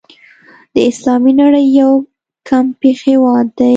[0.73, 1.91] د اسلامي نړۍ یو
[2.49, 3.69] کمپېښ هېواد دی.